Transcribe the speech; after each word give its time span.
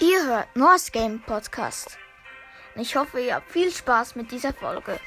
Ihr 0.00 0.26
hört 0.26 0.54
North 0.56 0.92
Game 0.92 1.20
Podcast. 1.20 1.98
Ich 2.76 2.94
hoffe, 2.96 3.20
ihr 3.20 3.34
habt 3.34 3.50
viel 3.50 3.70
Spaß 3.72 4.14
mit 4.14 4.30
dieser 4.30 4.52
Folge. 4.52 4.98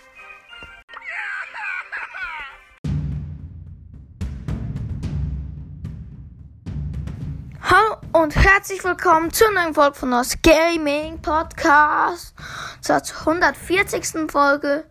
Hallo 7.62 7.98
und 8.12 8.36
herzlich 8.36 8.84
willkommen 8.84 9.32
zur 9.32 9.52
neuen 9.52 9.74
Folge 9.74 9.96
von 9.96 10.10
North 10.10 10.44
Gaming 10.44 11.22
Podcast. 11.22 12.36
Zur 12.82 13.02
140. 13.02 14.30
Folge. 14.30 14.86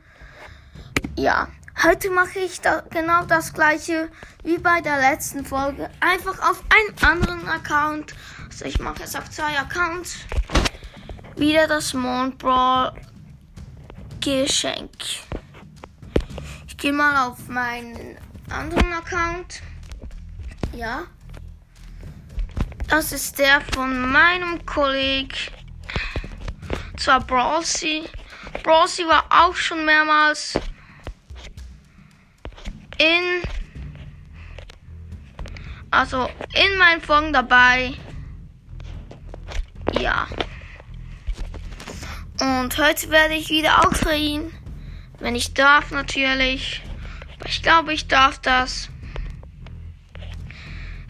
Ja, 1.17 1.49
heute 1.83 2.11
mache 2.11 2.39
ich 2.41 2.61
da 2.61 2.83
genau 2.91 3.25
das 3.25 3.53
gleiche 3.53 4.11
wie 4.45 4.59
bei 4.59 4.81
der 4.81 4.99
letzten 4.99 5.45
Folge. 5.45 5.91
Einfach 6.01 6.39
auf 6.51 6.63
einen 6.71 7.11
anderen 7.11 7.49
Account. 7.49 8.15
Also 8.49 8.65
ich 8.65 8.79
mache 8.81 9.03
es 9.03 9.17
auf 9.17 9.31
zwei 9.31 9.59
Accounts. 9.59 10.17
Wieder 11.37 11.67
das 11.67 11.95
Mond 11.95 12.39
Brawl 12.39 12.93
Geschenk. 14.21 14.91
Ich 16.67 16.77
gehe 16.77 16.93
mal 16.93 17.29
auf 17.29 17.49
meinen 17.49 18.17
anderen 18.51 18.93
Account. 18.93 19.63
Ja. 20.75 21.05
Das 22.89 23.13
ist 23.13 23.39
der 23.39 23.61
von 23.73 24.13
meinem 24.13 24.65
Kollegen. 24.67 25.35
Zwar 26.99 27.21
Brawlsy. 27.21 28.05
Brawlsy 28.63 29.05
war 29.07 29.25
auch 29.31 29.57
schon 29.57 29.85
mehrmals 29.85 30.59
also 36.03 36.29
in 36.53 36.79
meinen 36.79 37.01
Folgen 37.01 37.33
dabei. 37.33 37.93
Ja. 40.01 40.27
Und 42.41 42.77
heute 42.77 43.09
werde 43.11 43.35
ich 43.35 43.51
wieder 43.51 43.87
ausreden. 43.87 44.53
Wenn 45.21 45.37
ich 45.37 45.55
darf, 45.55 45.93
natürlich. 45.93 46.83
Ich 47.47 47.63
glaube, 47.63 47.95
ich 47.95 48.09
darf 48.09 48.41
das. 48.41 48.89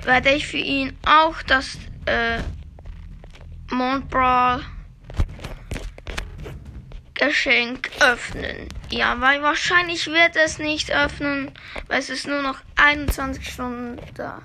Werde 0.03 0.29
ich 0.29 0.47
für 0.47 0.59
ihn 0.59 0.95
auch 1.07 1.41
das 1.43 1.79
äh, 2.05 2.41
Mondbrawl 3.71 4.63
Geschenk 7.15 7.89
öffnen. 8.01 8.69
Ja, 8.91 9.19
weil 9.23 9.43
wahrscheinlich 9.43 10.09
wird 10.09 10.37
es 10.37 10.59
nicht 10.59 10.91
öffnen, 10.91 11.51
weil 11.87 12.01
es 12.01 12.11
ist 12.11 12.27
nur 12.27 12.43
noch 12.43 12.59
21 12.77 13.49
Stunden 13.49 13.99
da. 14.15 14.43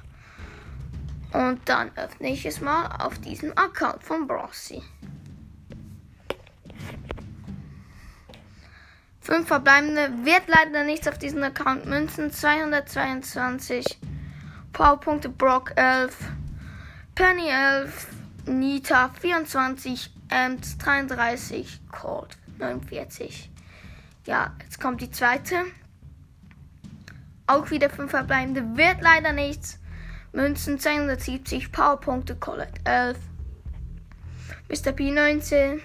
Und 1.38 1.70
dann 1.70 1.92
öffne 1.96 2.30
ich 2.30 2.48
es 2.48 2.62
mal 2.62 2.88
auf 2.98 3.20
diesem 3.20 3.56
Account 3.56 4.04
von 4.04 4.26
Brossi. 4.26 4.82
Fünf 9.22 9.48
verbleibende 9.48 10.10
wird 10.24 10.48
leider 10.48 10.84
nichts 10.84 11.08
auf 11.08 11.20
diesem 11.20 11.44
Account. 11.44 11.86
Münzen 11.86 12.32
222, 12.32 14.00
Powerpunkte 14.74 15.30
Brock 15.30 15.74
11, 15.76 16.18
Penny 17.14 17.50
11, 17.50 18.08
Nita 18.48 19.10
24, 19.10 20.12
Ems 20.30 20.80
33, 20.80 21.82
Cold 21.92 22.36
49. 22.58 23.52
Ja, 24.26 24.56
jetzt 24.64 24.82
kommt 24.82 25.02
die 25.02 25.12
zweite. 25.12 25.66
Auch 27.46 27.70
wieder 27.70 27.92
fünf 27.92 28.10
verbleibende 28.10 28.76
wird 28.76 29.04
leider 29.04 29.34
nichts. 29.34 29.78
Münzen 30.38 30.80
270, 30.80 31.72
Powerpunkte 31.72 32.36
Colette 32.36 32.80
11, 32.84 33.18
Mr. 34.70 34.92
P 34.92 35.10
19, 35.10 35.82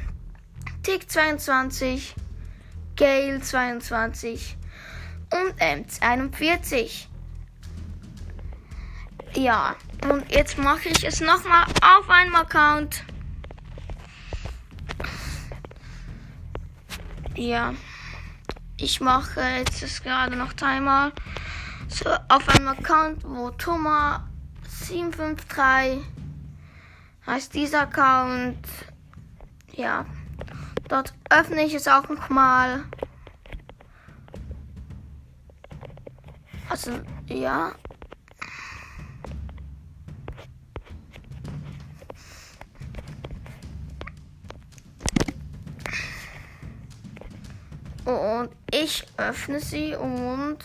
Tick 0.83 1.11
22, 1.11 2.15
Gale 2.95 3.41
22 3.41 4.59
und 5.33 5.55
Ems 5.57 6.03
41. 6.03 7.09
Ja, 9.33 9.75
und 10.11 10.31
jetzt 10.31 10.59
mache 10.59 10.91
ich 10.91 11.03
es 11.03 11.23
nochmal 11.23 11.65
auf 11.81 12.11
einem 12.11 12.35
Account. 12.35 13.05
Ja, 17.37 17.73
ich 18.77 19.01
mache 19.01 19.41
jetzt 19.41 20.05
gerade 20.05 20.37
noch 20.37 20.53
dreimal. 20.53 21.11
So, 21.89 22.11
auf 22.29 22.47
einem 22.51 22.69
Account, 22.69 23.25
wo 23.25 23.49
Thomas 23.53 24.21
753 24.93 26.05
heißt 27.27 27.55
dieser 27.55 27.83
Account. 27.83 28.59
Ja, 29.73 30.05
dort 30.87 31.15
öffne 31.31 31.65
ich 31.65 31.73
es 31.73 31.89
auch 31.89 32.07
nochmal. 32.11 32.85
Also, 36.69 36.91
ja. 37.27 37.73
Und 48.05 48.51
ich 48.71 49.07
öffne 49.17 49.59
sie 49.59 49.95
und 49.95 50.59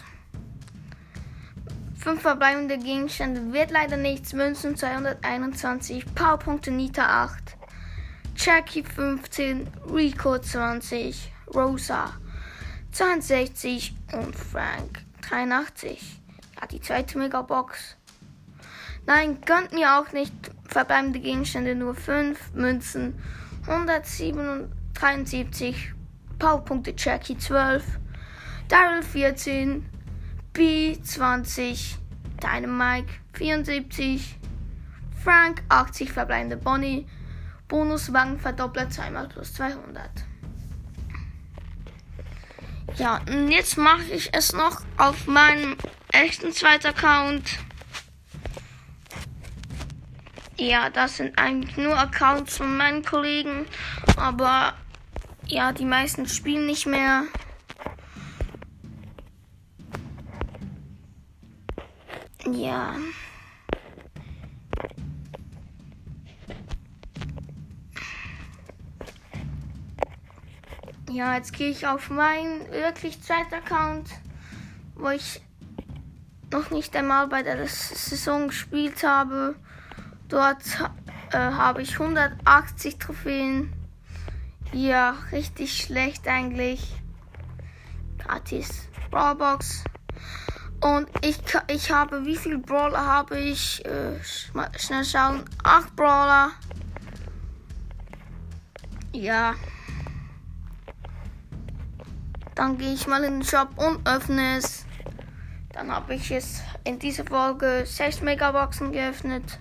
fünf 2.07 2.22
verbleibende 2.22 2.78
Gegenstände 2.78 3.51
wird 3.51 3.69
leider 3.69 3.97
nichts. 3.97 4.31
Münzen 4.31 4.78
221, 4.78 6.06
Powerpunkte 6.16 6.72
Nita 6.72 7.25
8, 7.25 7.57
Jackie 8.38 8.84
15, 8.84 9.68
Rico 9.94 10.40
20, 10.40 11.34
Rosa 11.53 12.13
62 12.94 13.94
und 14.13 14.34
Frank 14.34 15.01
83. 15.29 16.22
Ja, 16.56 16.66
die 16.67 16.79
zweite 16.79 17.17
Megabox. 17.17 17.97
Nein, 19.06 19.41
gönnt 19.46 19.73
mir 19.73 20.00
auch 20.00 20.13
nicht 20.13 20.31
verbleibende 20.63 21.19
Gegenstände, 21.19 21.75
nur 21.75 21.94
5 21.94 22.53
Münzen, 22.53 23.22
173 23.67 25.91
Powerpunkte 26.40 26.94
Jackie 26.97 27.38
12, 27.38 27.84
Daryl 28.69 29.03
14, 29.03 29.97
B 30.57 30.97
20, 31.00 32.00
Dynamike 32.41 33.13
74, 33.34 34.40
Frank 35.23 35.62
80 35.69 36.12
verbleibende 36.12 36.57
Bonnie, 36.57 37.06
Bonuswagen 37.68 38.40
verdoppelt 38.40 38.91
zweimal 38.91 39.28
plus 39.28 39.53
200. 39.53 40.09
Ja, 42.96 43.22
und 43.29 43.51
jetzt 43.51 43.78
mache 43.78 44.06
ich 44.06 44.34
es 44.34 44.51
noch 44.53 44.81
auf 44.97 45.28
meinem 45.28 45.78
echten 46.12 46.51
zweiten 46.51 46.88
Account. 46.88 47.59
Ja, 50.57 50.90
das 50.90 51.17
sind 51.17 51.38
eigentlich 51.38 51.78
nur 51.78 51.96
Accounts 51.96 52.57
von 52.57 52.78
meinen 52.78 53.06
Kollegen, 53.06 53.67
aber 54.16 54.73
ja, 55.46 55.72
die 55.72 55.85
meisten 55.85 56.28
spielen 56.28 56.66
nicht 56.66 56.88
mehr. 56.88 57.25
Ja. 62.53 62.96
Ja, 71.09 71.35
jetzt 71.35 71.53
gehe 71.53 71.69
ich 71.69 71.88
auf 71.88 72.09
meinen 72.09 72.69
wirklich 72.72 73.22
zweiten 73.22 73.56
Account, 73.56 74.09
wo 74.96 75.09
ich 75.09 75.41
noch 76.52 76.70
nicht 76.70 76.96
einmal 76.96 77.28
bei 77.28 77.44
der 77.44 77.67
Saison 77.67 78.47
gespielt 78.47 79.03
habe. 79.03 79.55
Dort 80.29 80.64
äh, 81.32 81.38
habe 81.38 81.82
ich 81.82 81.99
180 81.99 82.97
Trophäen. 82.97 83.73
Ja, 84.73 85.16
richtig 85.32 85.78
schlecht 85.78 86.28
eigentlich. 86.28 86.96
Gratis 88.20 88.88
Brawlbox. 89.09 89.84
Und 90.79 91.09
ich, 91.22 91.40
ich 91.68 91.91
habe, 91.91 92.26
wie 92.26 92.35
viele 92.35 92.59
Brawler 92.59 93.03
habe 93.06 93.40
ich? 93.40 93.84
Äh, 93.85 94.20
schnell 94.78 95.03
schauen. 95.03 95.44
Acht 95.64 95.96
Brawler. 95.96 96.52
Ja. 99.12 99.56
Dann 102.53 102.78
gehe 102.78 102.94
ich 102.94 103.08
mal 103.08 103.24
in 103.24 103.40
den 103.40 103.44
Shop 103.44 103.70
und 103.78 104.08
öffne 104.08 104.58
es. 104.58 104.85
Dann 105.74 105.91
habe 105.91 106.16
ich 106.16 106.32
es 106.32 106.62
in 106.84 107.00
dieser 107.00 107.26
Folge 107.26 107.84
6 107.85 108.22
Megaboxen 108.22 108.91
geöffnet. 108.91 109.59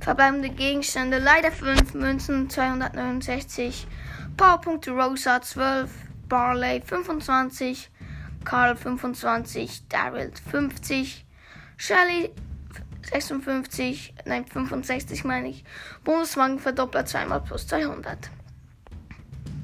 Verbleibende 0.00 0.48
Gegenstände 0.50 1.18
leider 1.18 1.52
5 1.52 1.94
Münzen 1.94 2.48
269. 2.48 3.86
Powerpunkte 4.36 4.92
Rosa 4.92 5.42
12. 5.42 5.90
Barley 6.28 6.80
25. 6.80 7.90
Karl 8.44 8.76
25. 8.76 9.88
Daryl 9.88 10.32
50. 10.50 11.24
Shelly 11.76 12.30
56, 13.10 14.14
nein 14.26 14.44
65 14.44 15.24
meine 15.24 15.48
ich. 15.48 15.64
Bonuswagen 16.04 16.58
Verdoppler 16.58 17.06
zweimal 17.06 17.40
plus 17.40 17.66
200. 17.66 18.30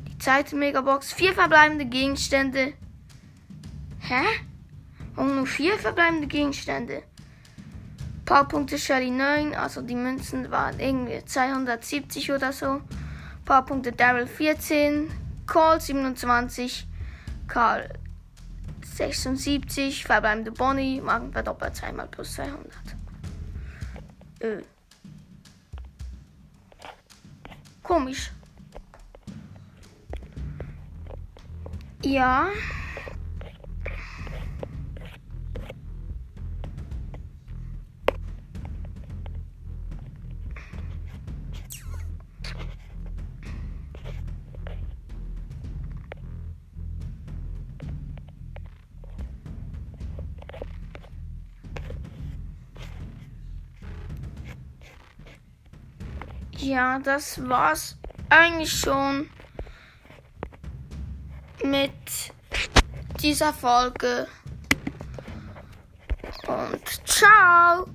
Die 0.09 0.19
zweite 0.19 0.57
Megabox, 0.57 1.13
vier 1.13 1.35
verbleibende 1.35 1.85
Gegenstände. 1.85 2.73
Hä? 4.01 4.25
Und 5.15 5.37
nur 5.37 5.47
vier 5.47 5.79
verbleibende 5.79 6.27
Gegenstände. 6.27 7.03
Powerpunkte 8.25 8.79
Shelly 8.79 9.11
9, 9.11 9.55
also 9.55 9.83
die 9.83 9.95
Münzen 9.95 10.51
waren 10.51 10.81
irgendwie 10.81 11.25
270 11.25 12.33
oder 12.33 12.53
so. 12.53 12.81
Powerpunkte 13.45 13.93
Daryl 13.93 14.27
14, 14.27 15.11
Call 15.47 15.81
27, 15.81 16.89
Karl 17.47 17.91
76, 18.97 20.05
verbleibende 20.05 20.53
Bonnie, 20.53 21.01
Magen 21.01 21.33
verdoppelt 21.33 21.77
zweimal 21.77 22.09
plus 22.09 22.33
200. 22.35 22.73
Ö. 24.43 24.63
Komisch. 27.83 28.33
Ja. 32.03 32.49
Ja, 56.67 56.99
das 56.99 57.49
war's 57.49 57.97
eigentlich 58.29 58.73
schon 58.73 59.31
mit 61.63 61.93
dieser 63.23 63.53
Folge. 63.53 64.27
Und 66.49 67.09
ciao! 67.09 67.87